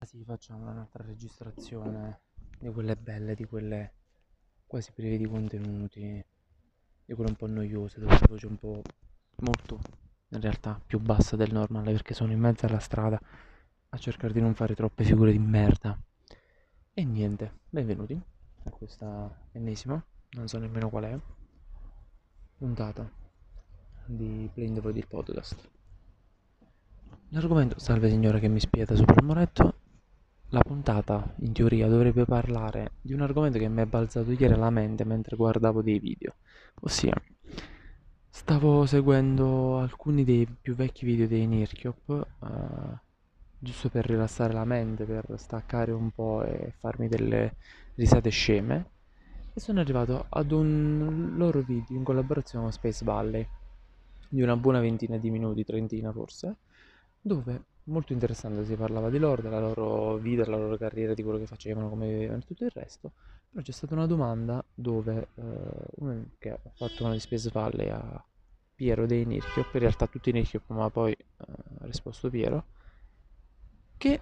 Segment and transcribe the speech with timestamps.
[0.00, 2.20] Sì, facciamo un'altra registrazione
[2.58, 3.92] di quelle belle, di quelle
[4.64, 6.24] quasi prive di contenuti,
[7.04, 8.80] di quelle un po' noiose, dove la voce un po'
[9.40, 9.80] molto,
[10.28, 13.20] in realtà, più bassa del normale perché sono in mezzo alla strada
[13.90, 16.00] a cercare di non fare troppe figure di merda.
[16.94, 18.18] E niente, benvenuti
[18.64, 21.18] a questa ennesima, non so nemmeno qual è,
[22.56, 23.10] puntata
[24.06, 25.70] di Playing the Void il podcast.
[27.30, 29.77] L'argomento, salve signora che mi spieta sopra il muretto,
[30.50, 34.70] la puntata, in teoria, dovrebbe parlare di un argomento che mi è balzato ieri alla
[34.70, 36.36] mente mentre guardavo dei video.
[36.80, 37.14] Ossia,
[38.28, 42.98] stavo seguendo alcuni dei più vecchi video dei Nirchiop, eh,
[43.58, 47.56] giusto per rilassare la mente, per staccare un po' e farmi delle
[47.96, 48.90] risate sceme.
[49.52, 53.46] E sono arrivato ad un loro video in collaborazione con Space Valley,
[54.30, 56.56] di una buona ventina di minuti, trentina forse,
[57.20, 61.38] dove molto interessante, si parlava di loro, della loro vita, della loro carriera, di quello
[61.38, 63.12] che facevano, come vivevano e tutto il resto,
[63.50, 68.24] però c'è stata una domanda dove eh, che ha fatto una di Space Valley a
[68.74, 71.26] Piero dei Nirchiop, in realtà tutti i Nirchiop, ma poi eh,
[71.80, 72.64] ha risposto Piero,
[73.96, 74.20] che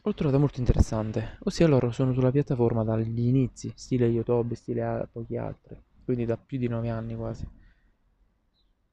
[0.00, 5.08] ho trovato molto interessante, ossia loro sono sulla piattaforma dagli inizi, stile YouTube, stile a
[5.10, 7.48] pochi altri, quindi da più di 9 anni quasi.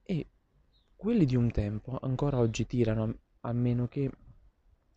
[0.02, 0.28] E
[0.96, 3.16] quelli di un tempo ancora oggi tirano
[3.46, 4.10] a meno che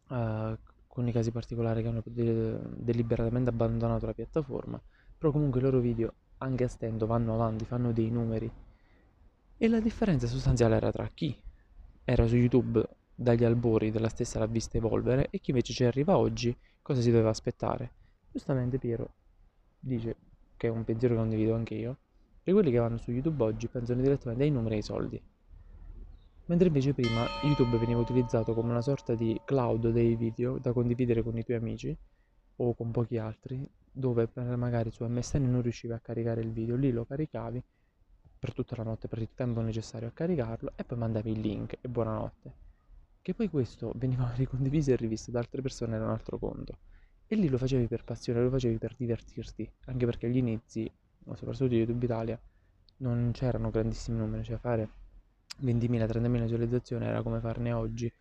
[0.09, 4.81] uh, con i casi particolari che hanno de- deliberatamente abbandonato la piattaforma,
[5.17, 8.51] però comunque i loro video anche a stento vanno avanti, fanno dei numeri.
[9.59, 11.35] E la differenza sostanziale era tra chi
[12.05, 16.19] era su YouTube dagli albori della stessa l'ha vista evolvere e chi invece ci arriva
[16.19, 17.93] oggi, cosa si doveva aspettare.
[18.31, 19.15] Giustamente Piero
[19.79, 20.17] dice,
[20.57, 21.99] che è un pensiero che condivido anche io,
[22.43, 25.23] che quelli che vanno su YouTube oggi pensano direttamente ai numeri e ai soldi
[26.47, 31.23] mentre invece prima YouTube veniva utilizzato come una sorta di cloud dei video da condividere
[31.23, 31.97] con i tuoi amici
[32.57, 36.93] o con pochi altri, dove magari su MSN non riuscivi a caricare il video, lì
[36.93, 37.63] lo caricavi
[38.39, 41.79] per tutta la notte, per il tempo necessario a caricarlo e poi mandavi il link
[41.81, 42.53] e buonanotte.
[43.21, 46.79] Che poi questo veniva ricondiviso e rivisto da altre persone era un altro conto.
[47.27, 50.89] E lì lo facevi per passione, lo facevi per divertirti, anche perché agli inizi,
[51.35, 52.41] soprattutto di YouTube Italia,
[52.99, 54.89] non c'erano grandissimi numeri, cioè fare
[55.63, 58.13] 20.000, 30.000 visualizzazioni era come farne oggi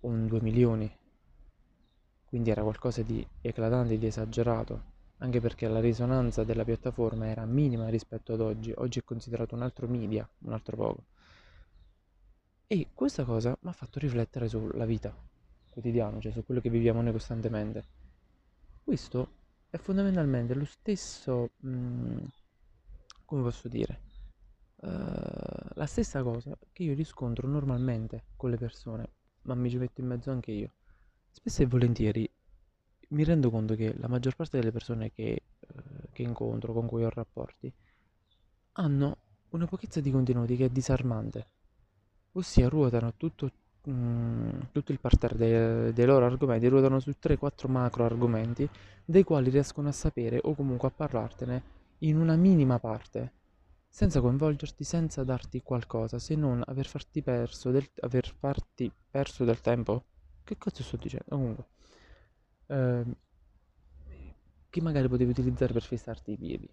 [0.00, 0.98] un 2 milioni.
[2.24, 4.82] Quindi era qualcosa di eclatante, di esagerato,
[5.18, 8.72] anche perché la risonanza della piattaforma era minima rispetto ad oggi.
[8.76, 11.04] Oggi è considerato un altro media, un altro poco.
[12.66, 15.12] E questa cosa mi ha fatto riflettere sulla vita
[15.70, 17.84] quotidiana, cioè su quello che viviamo noi costantemente.
[18.84, 19.38] Questo
[19.70, 22.18] è fondamentalmente lo stesso, mh, mm,
[23.24, 24.00] come posso dire,
[24.80, 24.88] uh,
[25.74, 29.08] la stessa cosa che io riscontro normalmente con le persone,
[29.42, 30.72] ma mi ci metto in mezzo anche io.
[31.30, 32.30] Spesso e volentieri
[33.08, 37.04] mi rendo conto che la maggior parte delle persone che, uh, che incontro, con cui
[37.04, 37.72] ho rapporti,
[38.72, 39.16] hanno
[39.50, 41.46] una pochezza di contenuti che è disarmante,
[42.32, 43.50] ossia ruotano tutto,
[43.88, 48.68] mm, tutto il parterre dei, dei, loro argomenti, ruotano su 3-4 macro argomenti,
[49.04, 51.62] dei quali riescono a sapere o comunque a parlartene
[51.98, 53.32] in una minima parte
[53.90, 59.60] senza coinvolgerti, senza darti qualcosa, se non aver farti perso del, aver farti perso del
[59.60, 60.04] tempo.
[60.44, 61.26] Che cazzo sto dicendo?
[61.28, 61.66] Comunque,
[62.66, 63.04] eh,
[64.70, 66.72] che magari potevi utilizzare per fissarti i piedi.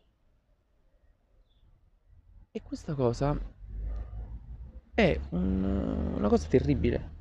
[2.52, 3.38] E questa cosa
[4.94, 5.64] è un,
[6.16, 7.16] una cosa terribile.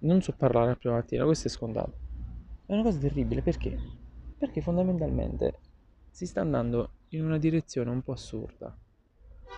[0.00, 2.06] Non so parlare a prima mattina, questo è scontato.
[2.66, 3.76] È una cosa terribile perché?
[4.36, 5.58] Perché fondamentalmente
[6.10, 8.78] si sta andando in una direzione un po' assurda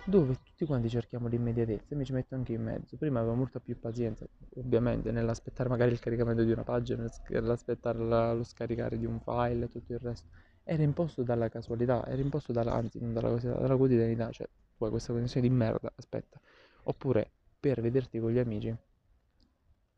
[0.04, 2.96] dove tutti quanti cerchiamo l'immediatezza e mi ci metto anche in mezzo.
[2.96, 8.42] Prima avevo molta più pazienza, ovviamente, nell'aspettare magari il caricamento di una pagina, nell'aspettare lo
[8.44, 10.28] scaricare di un file e tutto il resto.
[10.64, 15.12] Era imposto dalla casualità, era imposto dalla, anzi, non dalla, dalla quotidianità, cioè tu questa
[15.12, 16.40] condizione di merda, aspetta.
[16.84, 18.74] Oppure per vederti con gli amici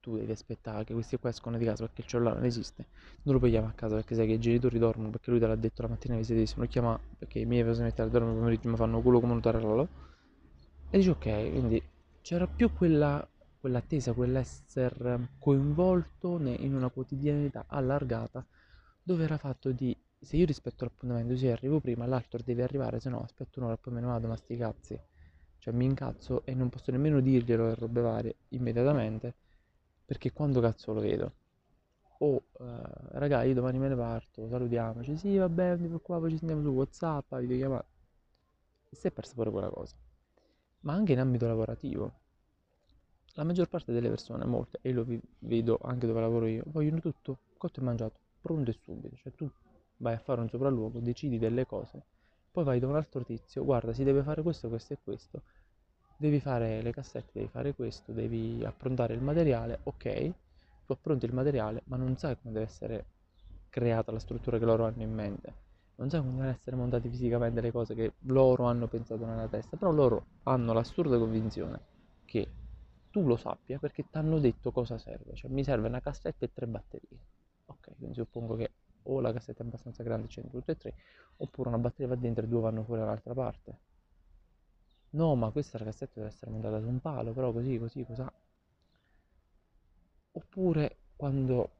[0.02, 2.86] tu devi aspettare che questi qua escono di casa perché il cellulare non esiste,
[3.22, 5.46] non lo puoi chiamare a casa perché sai che i genitori dormono perché lui te
[5.46, 8.34] l'ha detto la mattina vi siete lo chiama perché i miei possono mettere a dormire
[8.34, 9.88] pomeriggio mi fanno culo come un tarallo.
[10.90, 11.82] E dici ok, quindi
[12.20, 13.26] c'era più quella,
[13.60, 18.44] quell'attesa, quell'essere coinvolto in una quotidianità allargata
[19.02, 23.08] dove era fatto di se io rispetto l'appuntamento, se arrivo prima, l'altro deve arrivare, se
[23.08, 25.00] no aspetto un'ora e poi me ne vado, ma sti cazzi.
[25.58, 29.34] Cioè mi incazzo e non posso nemmeno dirglielo e robe varie immediatamente
[30.12, 31.32] perché quando cazzo lo vedo?
[32.18, 32.82] Oh, uh,
[33.12, 35.16] raga, io domani me ne parto, salutiamoci.
[35.16, 37.86] Sì, vabbè, non ti poi ci sentiamo su WhatsApp, videochiamata.
[38.90, 39.96] E si è persa pure quella cosa.
[40.80, 42.12] Ma anche in ambito lavorativo.
[43.34, 45.04] La maggior parte delle persone, molte, e lo
[45.40, 48.20] vedo anche dove lavoro io, vogliono tutto cotto e mangiato.
[48.40, 49.50] pronto e subito, cioè tu
[49.98, 52.04] vai a fare un sopralluogo, decidi delle cose,
[52.50, 55.42] poi vai da un altro tizio, guarda, si deve fare questo, questo e questo,
[56.22, 60.32] devi fare le cassette, devi fare questo, devi approntare il materiale, ok,
[60.86, 63.04] tu appronti il materiale, ma non sai come deve essere
[63.68, 65.52] creata la struttura che loro hanno in mente,
[65.96, 69.76] non sai come devono essere montate fisicamente le cose che loro hanno pensato nella testa,
[69.76, 71.80] però loro hanno l'assurda convinzione
[72.24, 72.46] che
[73.10, 76.50] tu lo sappia perché ti hanno detto cosa serve, cioè mi serve una cassetta e
[76.52, 77.18] tre batterie.
[77.66, 78.70] Ok, quindi suppongo che
[79.04, 80.94] o la cassetta è abbastanza grande, c'è tutte e tre,
[81.38, 83.78] oppure una batteria va dentro e due vanno fuori dall'altra parte.
[85.12, 88.24] No, ma questa la cassetta deve essere montata su un palo, però così, così, così.
[90.32, 91.70] Oppure quando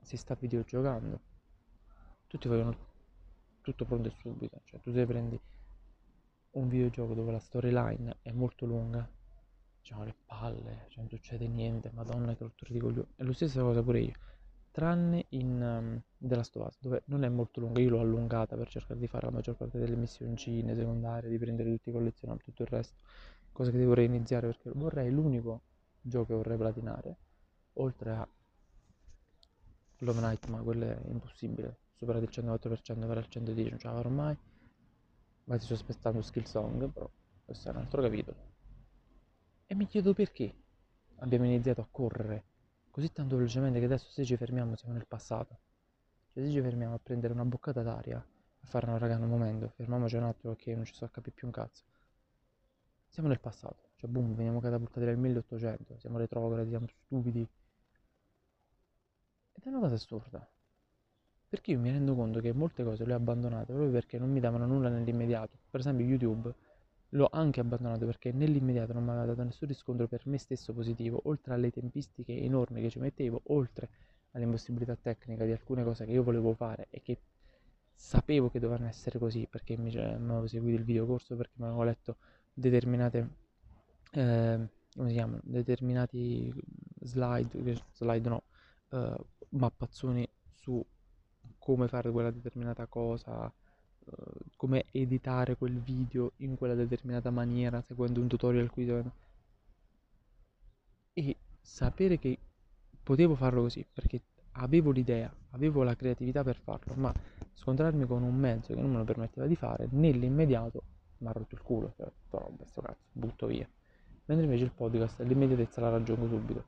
[0.00, 1.20] si sta videogiocando,
[2.26, 2.76] tutti vogliono
[3.60, 5.40] tutto pronto e subito, cioè tu se prendi
[6.52, 9.08] un videogioco dove la storyline è molto lunga,
[9.80, 13.08] diciamo le palle, cioè non succede niente, madonna che rottura di coglioni.
[13.16, 14.14] È la stessa cosa pure io,
[14.72, 18.56] tranne in um, The Last of Us, dove non è molto lunga, io l'ho allungata
[18.56, 22.44] per cercare di fare la maggior parte delle missioncine secondarie, di prendere tutti i collezionabili,
[22.46, 23.02] tutto il resto,
[23.52, 25.60] cosa che devo reiniziare perché vorrei l'unico
[26.00, 27.16] gioco che vorrei platinare,
[27.74, 28.28] oltre a
[29.98, 33.94] Love Night, ma quello è impossibile, superare il 104% per il 110 non ce la
[33.94, 34.36] farò mai,
[35.44, 37.08] ma sto aspettando Skill Song, però
[37.44, 38.36] questo è un altro capitolo.
[39.66, 40.54] E mi chiedo perché
[41.16, 42.44] abbiamo iniziato a correre
[42.92, 45.58] così tanto velocemente che adesso se ci fermiamo siamo nel passato.
[46.32, 49.72] Cioè se ci fermiamo a prendere una boccata d'aria, a fare una raga un momento,
[49.76, 51.84] fermiamoci un attimo perché non ci so capire più un cazzo.
[53.08, 57.40] Siamo nel passato, cioè boom, veniamo catapultati nel 1800, siamo retrogradi, siamo stupidi.
[59.52, 60.46] Ed è una cosa assurda.
[61.48, 64.40] Perché io mi rendo conto che molte cose le ho abbandonate proprio perché non mi
[64.40, 65.58] davano nulla nell'immediato.
[65.70, 66.54] Per esempio YouTube
[67.14, 71.20] L'ho anche abbandonato perché nell'immediato non mi aveva dato nessun riscontro per me stesso positivo,
[71.24, 73.88] oltre alle tempistiche enormi che ci mettevo, oltre
[74.32, 77.18] all'impossibilità tecnica di alcune cose che io volevo fare e che
[77.94, 81.82] sapevo che dovevano essere così perché mi cioè, avevo seguito il videocorso, perché mi avevo
[81.82, 82.16] letto
[82.52, 83.28] determinate,
[84.12, 86.52] eh, come si chiamano, determinati
[87.00, 88.42] slide, slide no,
[88.90, 89.16] eh,
[89.50, 90.84] mappazzoni su
[91.58, 93.52] come fare quella determinata cosa,
[94.56, 99.02] come editare quel video in quella determinata maniera seguendo un tutorial qui
[101.14, 102.38] e sapere che
[103.02, 104.22] potevo farlo così perché
[104.52, 107.12] avevo l'idea, avevo la creatività per farlo, ma
[107.54, 110.82] scontrarmi con un mezzo che non me lo permetteva di fare nell'immediato
[111.18, 113.68] mi ha rotto il culo, cioè, però questo cazzo, butto via.
[114.24, 116.64] Mentre invece il podcast l'immediatezza la raggiungo subito.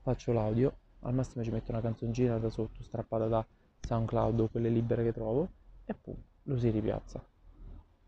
[0.00, 3.46] Faccio l'audio, al massimo ci metto una canzoncina da sotto strappata da
[3.80, 5.48] SoundCloud o quelle libere che trovo
[5.84, 7.24] e pum, lo si ripiazza.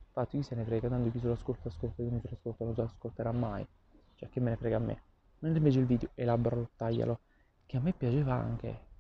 [0.07, 2.35] Infatti chi se ne frega, tanto chi se lo ascolta ascolta, chi non se lo
[2.37, 3.67] ascolta non se lo ascolterà mai.
[4.15, 5.03] Cioè che me ne frega a me.
[5.41, 7.21] Mentre invece il video elaboralo, taglialo,
[7.67, 8.93] che a me piaceva anche.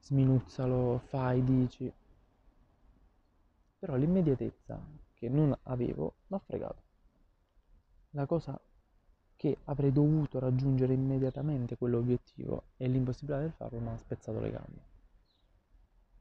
[0.00, 1.92] Sminuzzalo, fai, dici.
[3.78, 4.80] Però l'immediatezza
[5.12, 6.82] che non avevo mi ha fregato.
[8.10, 8.60] La cosa
[9.34, 14.91] che avrei dovuto raggiungere immediatamente quell'obiettivo e l'impossibilità di farlo mi ha spezzato le gambe.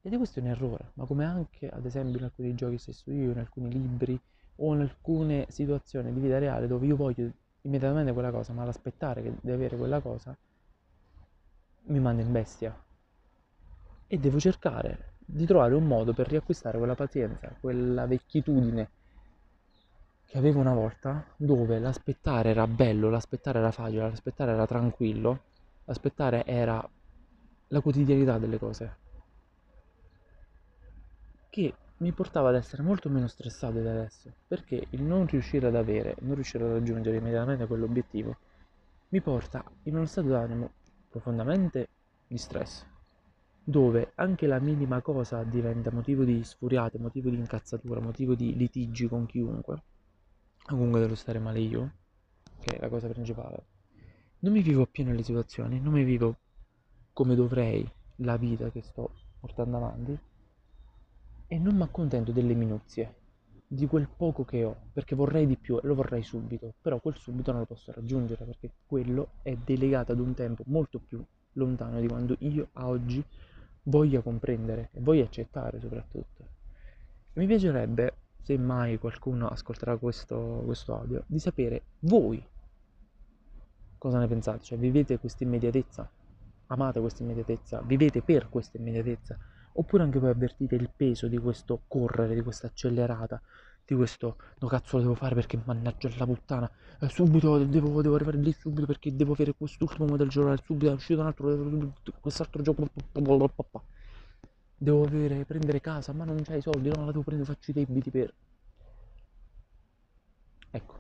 [0.04, 3.32] Ed è questo un errore, ma come anche ad esempio in alcuni giochi stesso io,
[3.32, 4.20] in alcuni libri
[4.56, 7.30] o in alcune situazioni di vita reale dove io voglio
[7.62, 10.36] immediatamente quella cosa, ma l'aspettare di avere quella cosa
[11.84, 12.76] mi manda in bestia.
[14.08, 18.90] E devo cercare di trovare un modo per riacquistare quella pazienza, quella vecchitudine
[20.26, 25.42] che avevo una volta, dove l'aspettare era bello, l'aspettare era facile, l'aspettare era tranquillo,
[25.86, 26.90] l'aspettare era
[27.68, 29.10] la quotidianità delle cose
[31.52, 35.76] che mi portava ad essere molto meno stressato di adesso, perché il non riuscire ad
[35.76, 38.38] avere, non riuscire a raggiungere immediatamente quell'obiettivo,
[39.10, 40.72] mi porta in uno stato d'animo
[41.10, 41.90] profondamente
[42.26, 42.86] di stress,
[43.62, 49.10] dove anche la minima cosa diventa motivo di sfuriate, motivo di incazzatura, motivo di litigi
[49.10, 49.84] con chiunque,
[50.64, 51.92] comunque devo stare male io,
[52.62, 53.66] che è la cosa principale.
[54.40, 56.38] Non mi vivo appieno le situazioni, non mi vivo
[57.12, 57.86] come dovrei
[58.18, 60.18] la vita che sto portando avanti
[61.52, 63.14] e non mi accontento delle minuzie,
[63.68, 67.18] di quel poco che ho, perché vorrei di più e lo vorrei subito, però quel
[67.18, 71.22] subito non lo posso raggiungere perché quello è delegato ad un tempo molto più
[71.54, 73.22] lontano di quando io a oggi
[73.84, 76.48] voglia comprendere e voglia accettare soprattutto.
[77.34, 82.42] Mi piacerebbe, se mai qualcuno ascolterà questo, questo audio, di sapere voi
[83.98, 86.10] cosa ne pensate, cioè vivete questa immediatezza,
[86.68, 89.38] amate questa immediatezza, vivete per questa immediatezza
[89.74, 93.42] Oppure anche voi avvertite il peso di questo correre, di questa accelerata,
[93.86, 98.16] di questo, no cazzo lo devo fare perché mannaggia la puttana, eh, subito devo, devo
[98.16, 102.62] arrivare lì subito perché devo avere quest'ultimo modello giornale, subito è uscito un altro, quest'altro
[102.62, 102.88] gioco,
[104.78, 107.74] devo avere, prendere casa, ma non c'hai i soldi, no la devo prendere, faccio i
[107.74, 108.34] debiti per...
[110.72, 111.00] Ecco,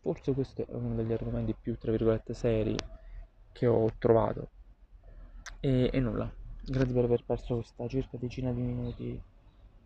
[0.00, 2.74] forse questo è uno degli argomenti più, tra virgolette, seri
[3.52, 4.50] che ho trovato.
[5.60, 6.30] E, e nulla,
[6.70, 9.20] grazie per aver perso questa circa decina di minuti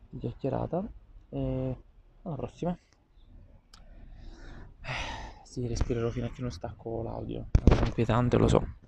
[0.08, 0.82] di chiacchierata.
[1.30, 1.76] E
[2.22, 2.76] alla prossima.
[4.82, 7.46] Eh, sì, respirerò fino a che non stacco l'audio.
[7.52, 8.71] È inquietante, lo so.